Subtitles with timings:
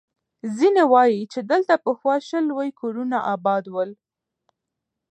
[0.57, 3.91] ځيني وایي، چې دلته پخوا شل لوی کورونه اباد ول.